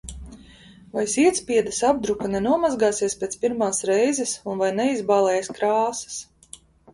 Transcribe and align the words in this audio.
Vai 0.95 1.01
sietspiedes 1.15 1.81
apdruka 1.89 2.29
nenomazgāsies 2.35 3.17
pēc 3.25 3.37
pirmās 3.45 3.83
reizes 3.91 4.33
un 4.55 4.63
vai 4.65 4.71
neizbalēs 4.81 5.53
krāsas? 5.61 6.19